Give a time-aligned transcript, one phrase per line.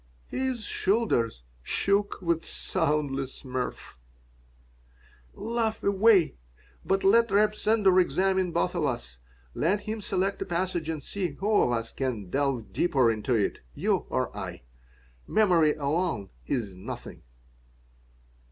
[0.29, 3.99] His shoulders shook with soundless mirth
[5.35, 6.37] "Laugh away.
[6.83, 9.19] But let Reb Sender examine both of us.
[9.53, 13.59] Let him select a passage and see who of us can delve deeper into it,
[13.75, 14.63] you or I?
[15.27, 17.21] Memory alone is nothing."